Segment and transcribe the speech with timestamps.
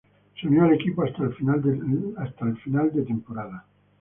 [0.41, 3.67] Se unió al equipo hasta final de temporada.